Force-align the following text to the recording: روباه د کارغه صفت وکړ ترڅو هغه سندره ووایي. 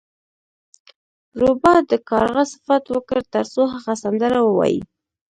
روباه 1.41 1.79
د 1.91 1.93
کارغه 2.09 2.43
صفت 2.53 2.83
وکړ 2.89 3.19
ترڅو 3.33 3.61
هغه 3.73 3.93
سندره 4.03 4.39
ووایي. 4.43 4.81